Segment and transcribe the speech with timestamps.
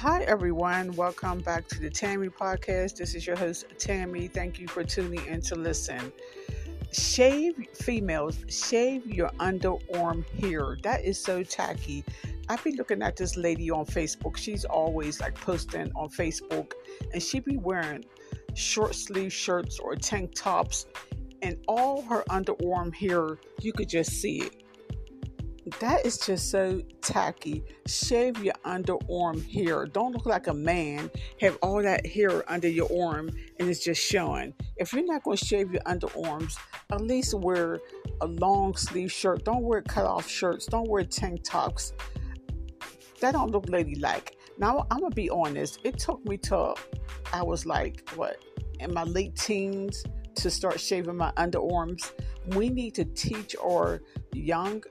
[0.00, 0.92] Hi, everyone.
[0.92, 2.94] Welcome back to the Tammy Podcast.
[2.98, 4.28] This is your host, Tammy.
[4.28, 6.12] Thank you for tuning in to listen.
[6.92, 10.78] Shave females, shave your underarm hair.
[10.84, 12.04] That is so tacky.
[12.48, 14.36] I've been looking at this lady on Facebook.
[14.36, 16.74] She's always like posting on Facebook,
[17.12, 18.04] and she be wearing
[18.54, 20.86] short sleeve shirts or tank tops,
[21.42, 24.62] and all her underarm hair, you could just see it
[25.80, 27.64] that is just so tacky.
[27.86, 29.86] Shave your underarm hair.
[29.86, 31.10] Don't look like a man.
[31.40, 34.54] Have all that hair under your arm and it's just showing.
[34.76, 36.56] If you're not going to shave your underarms,
[36.92, 37.80] at least wear
[38.20, 39.44] a long sleeve shirt.
[39.44, 40.66] Don't wear cut off shirts.
[40.66, 41.92] Don't wear tank tops.
[43.20, 44.36] That don't look ladylike.
[44.58, 45.80] Now I'm gonna be honest.
[45.84, 46.76] It took me till
[47.32, 48.44] I was like what
[48.80, 50.04] in my late teens
[50.36, 52.12] to start shaving my underarms.
[52.54, 54.00] We need to teach our
[54.32, 54.82] young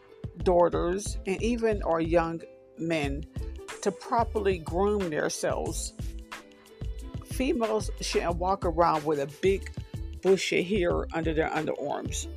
[0.43, 2.41] daughters, and even our young
[2.77, 3.25] men
[3.81, 5.93] to properly groom themselves.
[7.25, 9.71] Females shouldn't walk around with a big
[10.21, 12.27] bushy hair under their underarms.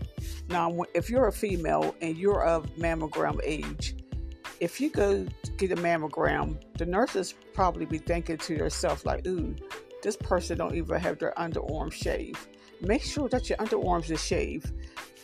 [0.48, 3.96] Now, if you're a female and you're of mammogram age,
[4.60, 9.54] if you go get a mammogram, the nurses probably be thinking to yourself like, "Ooh,
[10.02, 12.46] this person don't even have their underarm shaved."
[12.82, 14.72] Make sure that your underarms are shaved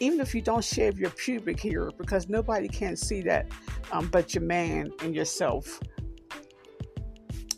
[0.00, 3.46] even if you don't shave your pubic hair, because nobody can see that
[3.92, 5.80] um, but your man and yourself.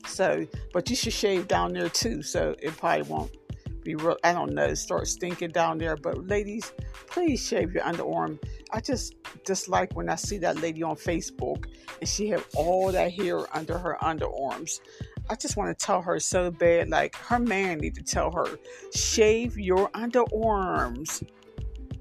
[0.06, 3.36] So, but you should shave down there too, so it probably won't
[3.82, 4.16] be real.
[4.24, 5.96] I don't know, start stinking down there.
[5.96, 6.72] But ladies,
[7.06, 8.38] please shave your underarm.
[8.72, 11.66] I just dislike when I see that lady on Facebook
[12.00, 14.80] and she have all that hair under her underarms.
[15.30, 16.88] I just want to tell her so bad.
[16.88, 18.58] Like her man need to tell her,
[18.94, 21.26] shave your underarms.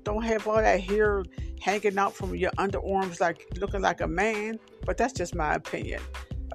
[0.03, 1.23] Don't have all that hair
[1.61, 4.59] hanging out from your underarms like looking like a man.
[4.85, 6.01] But that's just my opinion.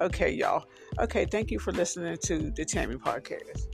[0.01, 0.65] Okay, y'all.
[0.99, 3.72] Okay, thank you for listening to the Tammy Podcast.